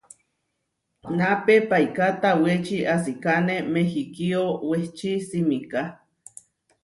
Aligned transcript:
Napé 1.17 1.55
paiká 1.69 2.07
tawéči 2.21 2.79
asikáne 2.95 3.57
Mehikío 3.73 4.43
wehči 4.69 5.11
simiká. 5.27 5.83